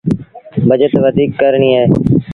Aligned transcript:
بچت 0.69 0.91
وڌيٚڪ 1.03 1.29
ڪرڻيٚ 1.39 1.75
اهي 1.77 1.83